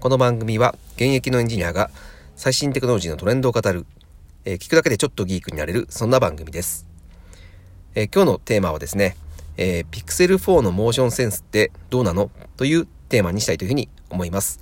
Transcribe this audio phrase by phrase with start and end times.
[0.00, 1.90] この番組は現役のエンジニアが
[2.34, 3.84] 最新テクノロジーのトレンドを語る、
[4.46, 6.86] えー、聞くだけでちょっとギークになれる、そんな番組です。
[7.94, 9.14] えー、今日のテーマはですね、
[9.58, 12.30] えー、Pixel 4のモーションセンスってどうなの？
[12.56, 14.60] というテーマにしたいというふうに思います。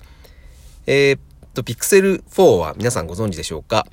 [0.89, 1.19] えー、
[1.55, 3.87] と、Pixel 4は皆さんご存知でしょうか？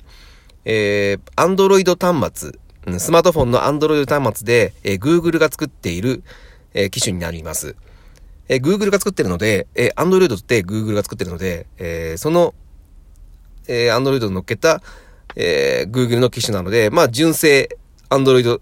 [0.64, 2.40] えー、Android 端
[2.88, 6.24] 末、スマートフォンの Android 端末で、えー、Google が作っている、
[6.74, 7.76] えー、機種になります。
[8.48, 12.54] えー、Google が作ってるので、えー、Android って Google が作ってるので、えー、その、
[13.68, 14.82] えー、Android に乗っけた、
[15.34, 17.68] えー、Google の機種なので、まあ、純正
[18.10, 18.60] Android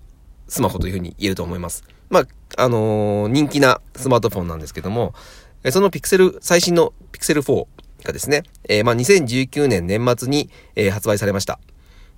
[0.48, 1.84] スマホというふうに言えると思います。
[2.10, 2.26] まあ、
[2.56, 5.14] あのー、人気なスマートフォンなんですけども、
[5.62, 7.66] えその Pixel、最新の Pixel 4
[8.04, 11.58] がですね、えー、まあ、2019年年末に、えー、発売されました。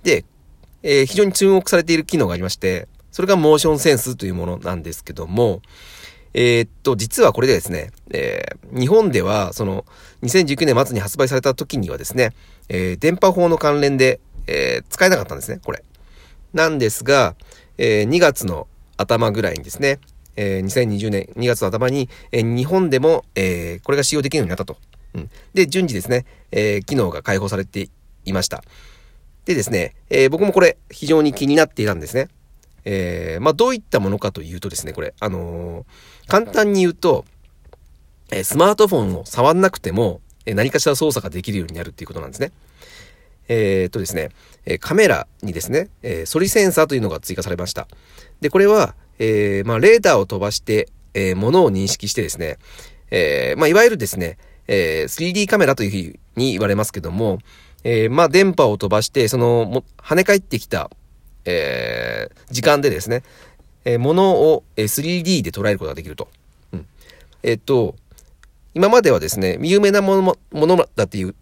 [0.03, 0.25] で、
[0.83, 5.61] えー、非常に注目されている機能がありまして、それがモーションセンスというものなんですけども、
[6.39, 9.85] えー、っと、実はこれでですね、えー、日本では、その、
[10.21, 12.31] 2019年末に発売された時にはですね、
[12.69, 15.83] えー、電波法の関連で、え使えなかったんですね、これ。
[16.53, 17.35] なんですが、
[17.79, 19.99] え2月の頭ぐらいにですね、
[20.35, 24.77] え2020年2月の頭に、え日本でも、えこれが使用できるようになったと。
[25.15, 27.89] うん、で、順次ですね、え機能が開放されて
[28.25, 28.63] いました。
[29.45, 32.29] でですね、え僕もこれ非常に気になっていたんですね。
[32.89, 37.25] えー、まあ、どういったものかというとですね、これ、あのー、簡単に言うと、
[38.31, 42.53] え、スマートフォンを触んなくても、え何かしら操作ができるようになるっていうことなんですね。
[43.49, 44.29] えー、っとですね、
[44.65, 47.89] えカメラにですね、えソリセンサーというのが追加されました。
[48.39, 52.57] で、これは、えまあ、レーダーを飛ばして、え物を認識してですね、
[53.11, 57.39] えまあ、いわゆるですね、え 3D カメラというふうに言われますけども、
[57.83, 60.89] えまあ、電波を飛ばして、その、跳ね返ってきた
[61.47, 63.23] えー、時間でですね、
[63.85, 66.27] えー、ものを 3D で捉えることができると。
[66.73, 66.85] うん。
[67.41, 67.95] えっと、
[68.73, 70.37] 今まではですね、有名なものも
[70.67, 71.35] のだっていう、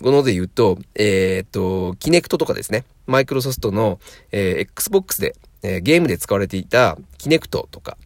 [0.00, 3.98] もので言うと、えー、っと、キネクトとかですね、マイクロソフトの、
[4.32, 7.98] えー、Xbox で、えー、ゲームで使われていたキネクトとか、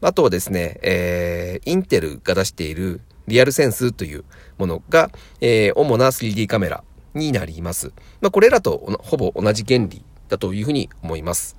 [0.00, 4.24] あとはですね、えー、インテルが出しているリアルセンスという
[4.58, 7.92] ものが、えー、主な 3D カメラになります。
[8.20, 11.56] まあ、これらとほぼ同じ原理だというふうに思います。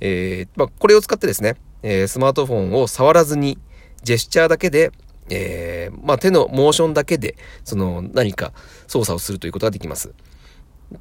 [0.00, 3.58] えー、まあ、これを使ってですね、えー、スマートフォンを触らずに、
[4.02, 4.92] ジェスチャーだけで、
[5.30, 8.52] えー、まあ、手のモーションだけで、その何か
[8.86, 10.12] 操作をするということができます。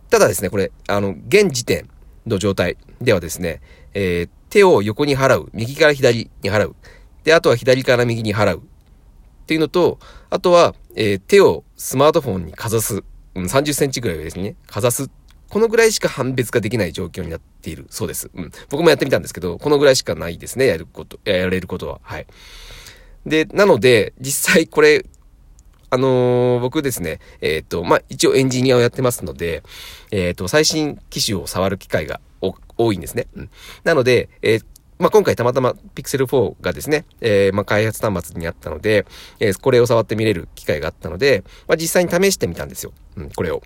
[0.10, 1.90] ただですね、これ、あの、現時点
[2.26, 3.62] の状態ではですね、
[3.94, 6.76] えー、手を横に払う、右から左に払う。
[7.24, 8.60] で、あとは左から右に払う。
[8.60, 10.00] っていうのと、
[10.30, 13.04] あとは、えー、手をスマートフォンにかざす。
[13.36, 15.10] 30センチぐらいですね、かざす
[15.50, 18.30] このぐらいしか判別ができない状況になっているそうです。
[18.34, 18.52] うん。
[18.70, 22.00] 僕もやってみたんですけど、このぐらいしかないですね、やること、やれることは。
[22.04, 22.28] はい。
[23.26, 25.06] で、なので、実際これ、
[25.90, 29.64] あのー、僕ですね、えっ、ー、と、まあ、一応エンジニアをやってますので、
[30.12, 32.20] えっ、ー、と、最新機種を触る機会が
[32.78, 33.28] 多いんですね。
[33.36, 33.50] うん。
[33.86, 34.66] なので、えー、
[35.00, 39.06] まあ、今回たまたま Pixel 4がですね、えー、ま、開発端末にあったので、
[39.40, 42.92] えー、これを触ってみれる機会があったので、まあ、実際に試してみたんですよ。
[43.16, 43.62] うん、これを。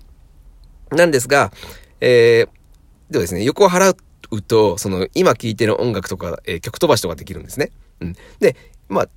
[0.91, 1.51] なんですが、
[1.99, 3.95] えー、ではですね、横を払
[4.31, 7.71] うと、その、今聴いてる音楽とか、えー、曲飛ばしとかできるんですね。
[7.99, 8.15] うん。
[8.39, 8.55] で、
[8.89, 9.09] まあ、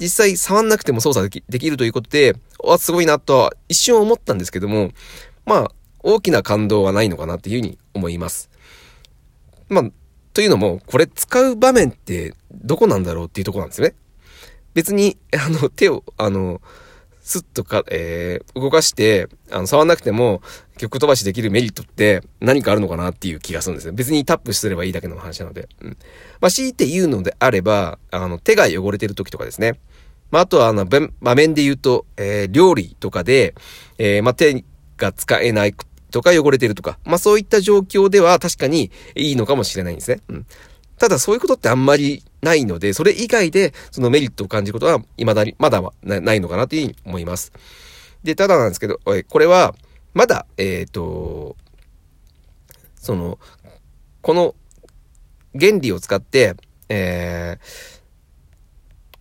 [0.00, 2.34] 実際触んなくても操作できできるということで、
[2.66, 4.90] あ、すごいなとは一瞬思ったんですけども、
[5.44, 8.50] まあ、大きな感動はないのかなっていうふうに思います。
[9.68, 9.84] まあ、
[10.32, 13.94] というのも、これ使う場面ってどこなんだろうっていうとこなんですよね。
[14.74, 16.62] 別に、あの、手を、あの、
[17.30, 20.42] スッとか、えー、動かして、あの、触んなくても
[20.78, 23.92] 曲飛ばしできるメリットって何かあるのかなっていう気がするんですよ。
[23.92, 25.68] 別にタップすればいいだけの話なので。
[25.80, 25.96] うん。
[26.40, 29.78] まあ、強いて言うのであれば、あの、手が汚れてる時とかですね。
[30.32, 33.54] まあ、あとは、あの、場面で言うと、えー、料理とかで、
[33.98, 34.64] えー、まあ、手
[34.96, 35.74] が使えない
[36.10, 40.20] とか汚れてるとか、まあ、そういった状況では確かにいいのかもしれないんですね。
[40.28, 40.46] うん。
[40.98, 47.52] ただそういうことってあんまりないので、それ以外でそのメリットを感じることは未だに、まだないのかなというふうに思います。
[48.22, 49.74] で、ただなんですけど、これは、
[50.12, 51.56] まだ、えっ、ー、と、
[52.96, 53.38] その、
[54.22, 54.54] この
[55.58, 56.54] 原理を使って、
[56.88, 58.00] えー、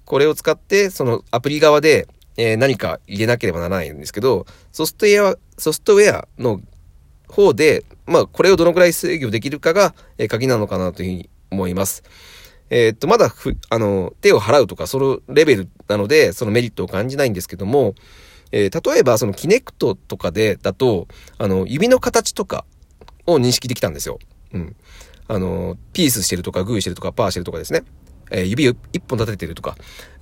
[0.06, 2.08] これを使って、そのアプリ側で、
[2.38, 6.62] えー、何か入れなければならないんですけど、ソフトウェア、ソフトウェアの
[7.28, 12.04] 方で、まあ、これをどのくらい制御できるかが、え、鍵なのかなというふうに思います。
[12.70, 17.96] えー、っと、まだふ、あの、手を払うとか、そのレベルなので、そのメリットを感じないんですけども、
[18.52, 21.08] えー、例えば、そのキネクトとかで、だと、
[21.38, 22.66] あの、指の形とか
[23.26, 24.20] を認識できたんですよ。
[24.54, 24.76] うん。
[25.28, 27.84] あの、ピースしてるとか、グーしてるとか、パーしてるとかですね。
[28.32, 29.76] えー、指を一本立ててるとか、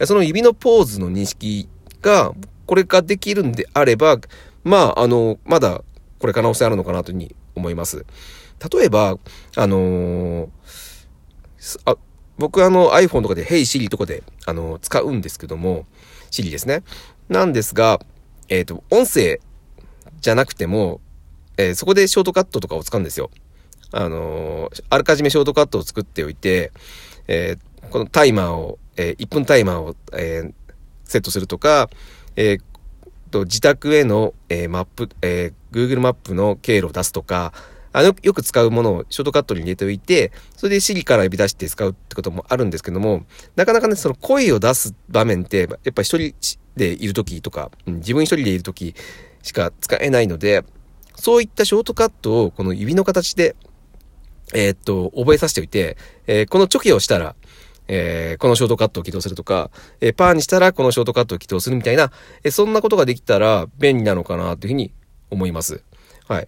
[0.05, 1.67] その指のポーズの認識
[2.01, 2.33] が、
[2.65, 4.17] これができるんであれば、
[4.63, 5.83] まあ、あの、まだ
[6.19, 8.05] これ可能性あるのかなというふうに思います。
[8.73, 9.17] 例えば、
[9.55, 10.49] あのー、
[11.85, 11.97] あ
[12.37, 15.85] 僕あの iPhone とかで Hey Siri とかで、あの、使うんですけども、
[16.31, 16.83] Siri ですね。
[17.29, 17.99] なんですが、
[18.49, 19.39] えっ、ー、と、音声
[20.21, 21.01] じゃなくても、
[21.57, 23.31] えー、そこでショートカットとかを使うんですよ。
[23.91, 26.71] あのー、あらかじめショートカットを作っておいて、
[27.27, 30.51] えー、このタイマーを、え、1分タイマーを、え、
[31.05, 31.89] セットするとか、
[32.35, 32.61] えー、
[33.31, 37.53] と自宅への、え、マップ、え、Google マップの経路を出すとか、
[37.93, 43.25] あの、よく使うものをショートカットに入れておいて、それで Siri から呼び出して使うってこともあるんですけども、
[43.55, 46.33] なかなかね、その声を出す場面って、やっぱ一人
[46.75, 48.95] でいる時とか、うん、自分一人でいる時
[49.41, 50.63] しか使えないので、
[51.15, 53.55] そういったショートカットをこの指の形で、
[54.53, 55.97] えー、っと、覚えさせておいて、
[56.27, 57.35] えー、このチョキをしたら、
[57.87, 62.11] えー、このショートカットを起動するとか、えー、パーにしたらこのショートカットを起動するみたいな、
[62.43, 64.93] えー、そんなことができたら便利なのかなというふうに
[65.29, 65.83] 思います。
[66.27, 66.47] はい。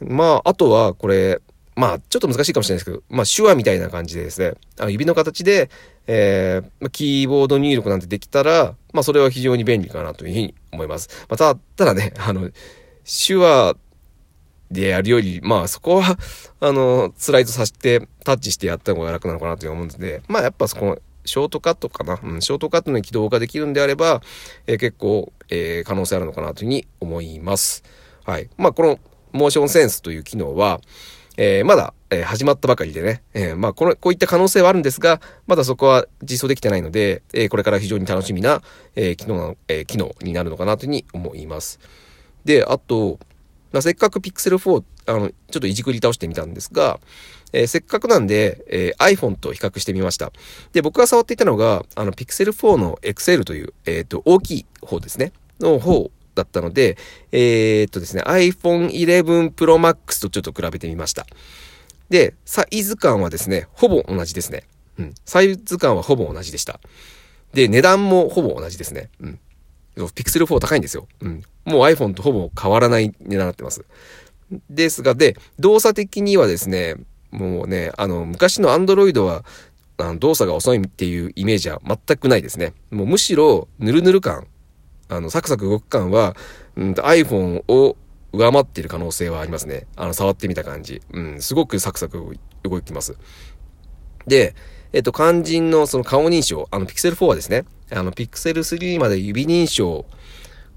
[0.00, 1.40] まあ、あとはこれ、
[1.76, 5.70] まあ、ちょっと難しいかもしれないですけど、まあ、手話みたいな感じでですね、あの指の形で、
[6.06, 11.26] えー、キーボード入力なんてできたら、まあ、それは非常に便利かなというふうに思います。
[11.28, 12.50] また、ただね、あの、
[13.04, 13.76] 手話
[14.70, 16.18] でやるより、まあそこは、
[16.60, 22.18] あの、スライドさせて、タッチしてやった方が楽なのかなという思うんで、まあやっぱそこの、ショートカットかな。
[22.22, 24.22] うん、ショートカットの起動ができるんであれば、
[24.66, 27.82] えー、結構、えー、可能性あるのかなというふうに思います。
[28.24, 28.48] はい。
[28.56, 28.98] まあこの、
[29.38, 30.80] モーションセンスという機能は、
[31.38, 38.60] えー、まだ、えー、始まったばかりでね、えー、まあ、この、こういった可能性はあるんですが、まだそこは実装できてないので、え、これから非常に楽しみな、
[38.96, 41.78] え、機能え、機能になるのかなというふうに思います。
[42.44, 43.20] で、あと、
[43.70, 46.98] まあ、せっかく Pixel 4、あの、ちょっといじくり倒してみたんですが、
[47.52, 50.32] え、せっかくなんで、え、iPhone と比較してみました。
[50.72, 55.32] で、僕が触っていたのが、あの、Pixel 4の XL という、えっ、と、大きい方ですね。
[55.60, 56.96] の方だったので、
[57.32, 61.26] えっとですね、iPhone 11 Pro Max とちょっと比べてみました。
[62.08, 64.64] で、サイズ感はですね、ほぼ同じですね。
[64.98, 65.14] うん。
[65.24, 66.80] サイズ感はほぼ同じでした。
[67.52, 69.10] で、値段もほぼ同じですね。
[69.20, 69.38] うん。
[69.96, 71.06] Pixel 4高いんですよ。
[71.20, 71.42] うん。
[71.64, 73.84] もう iPhone とほぼ変わらない値段になってます。
[74.70, 76.96] ですが、で、動作的にはですね、
[77.30, 79.44] もうね、あの、昔の Android は、
[80.00, 82.72] あの動作が遅いっていうイメージは全くないですね。
[82.90, 84.46] もうむしろ、ぬるぬる感、
[85.08, 86.36] あの、サクサク動く感は、
[86.76, 87.96] うんと、iPhone を
[88.32, 89.86] 上回っている可能性はありますね。
[89.96, 91.02] あの、触ってみた感じ。
[91.12, 93.16] うん、すごくサクサク動きます。
[94.26, 94.54] で、
[94.92, 100.06] えっと、肝心のその顔認証、あの、Pixel 4はですね、あの、Pixel 3まで指認証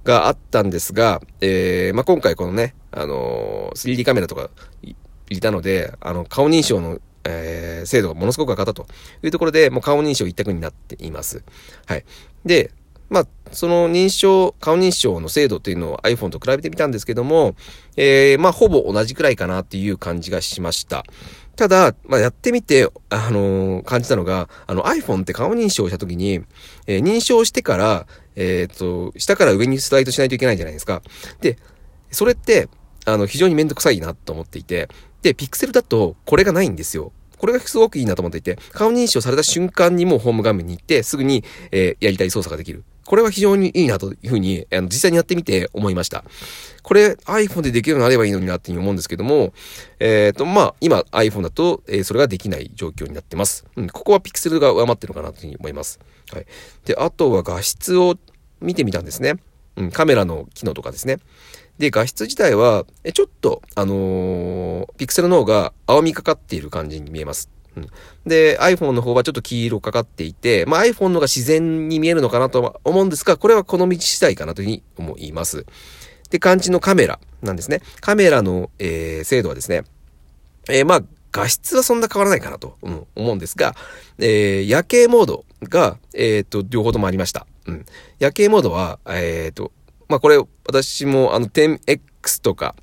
[0.04, 4.50] があったんですが、えー、まあ、今回このね、あのー、3D カメラとか
[4.82, 4.96] 入
[5.30, 8.88] れたので、あの、顔認証の、えー、精度がものすごく上がったと
[9.24, 11.44] いうところで、もう顔認証一択になっています。
[11.86, 12.06] はい。
[12.46, 12.72] で、
[13.12, 17.56] まあ、その認証、顔認証の精度っていうのを iPhone と比べてみたんですけども、
[17.98, 21.04] えー、まあ、ほぼ同じくらいかなっていう感じがしました。
[21.58, 26.42] ただ、まあ、やってみて、あのー、感じたのが、あの iPhone って顔認証した時に、
[26.88, 31.02] えー、認証してから、えっ、と、下から上にスライドしないといけないじゃないですか。
[31.42, 31.58] で、
[32.12, 32.70] それって、
[33.06, 34.88] あの、非常にめんどくさいなと思っていて、
[35.22, 37.12] で、ピクセルだとこれがないんですよ。
[37.38, 42.84] これがすごくいいなと思っていて、顔認証された瞬間にもうホーム画面に行って、すぐに、えー、やりたい操作ができる。
[43.06, 46.24] これは非常にいいなというふうに、あの、実際にやってみて思いました。
[46.84, 49.54] これ iPhone でできるようになればいいのになっていうふうに思うんですけども、
[50.00, 53.66] えっ、ー、と、まあ、今 iPhone だと、えー、それができない状況になってます。
[53.76, 56.00] うん、ここはピクセルが上回ってるのかなというふうに思います。
[56.32, 56.46] はい。
[56.86, 58.16] で、あとは画質を
[58.60, 59.36] 見てみたんですね。
[59.78, 61.18] うん、カメラの機能とかですね。
[61.78, 67.50] で、画質自体は、ちょっと、あのー、ピクセルの方が青みかかっている感じに見えます。
[67.76, 67.88] うん、
[68.26, 75.66] で、iPhone の方はちょっと黄色かかっていて、まあ iPhone のが自然に見えるのかなとは思うんですが、これは好み次第かなというふうに思います。
[76.30, 77.82] で、肝心のカメラなんですね。
[78.00, 79.84] カメラの、えー、精度はですね、
[80.70, 83.76] えー、まあ、画質はそんな変わらないかなと、うん、思うんですが、
[84.18, 87.48] えー、夜景モードが、えっ、と、両方ともありました。
[87.68, 87.86] うん。
[88.20, 89.72] 夜景モードは、えっ、と、
[90.10, 92.76] まあ、これ、私も、あの、10X とか、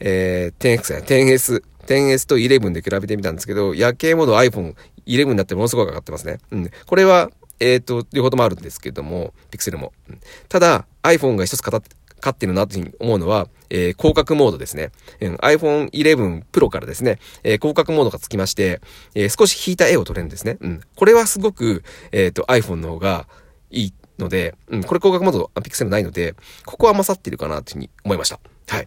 [0.00, 4.74] えー、10X や 10S、10S と11で比べてみたんですけど、夜景モード iPhone
[5.06, 6.38] 11になってものすごく上がってますね。
[6.50, 6.70] うん。
[6.86, 9.92] これは、えっ、ー、と、両方ともあるんですけども、ピクセルも。
[10.08, 11.82] うん、ただ、iPhone が一つ勝
[12.30, 14.90] ってるなというふうに思うのは、えー、広角モードですね。
[15.20, 18.80] うん、iPhone 11 Pro からですね、えー、広角モードがつきまして、
[19.14, 20.58] えー、少し引いた絵を撮れるんですね。
[20.60, 20.80] うん。
[20.96, 23.26] これはすごく、えっ、ー、と、iPhone の方が
[23.70, 26.34] いいので、うん、これ広角モード、ピクセルないので、
[26.64, 28.38] ここは勝っているかなというふうに思いました。
[28.68, 28.86] はい。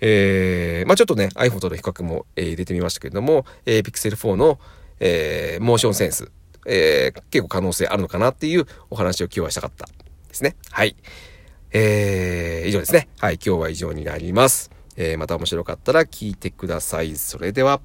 [0.00, 4.58] えー、まあちょっとね、iPhone との比較も、えー、入れてみましたけれども、えー、Pixel 4の、
[5.00, 6.30] えー、モーションセンス、
[6.66, 9.92] えー、結構可能性あるのかなっていうお話を今日はしたかったで
[10.32, 10.56] すね。
[10.70, 10.96] はい。
[11.72, 13.08] えー、以上ですね。
[13.18, 14.70] はい、今日は以上になります。
[14.96, 17.16] えー、また面白かったら聞いてください。
[17.16, 17.80] それでは。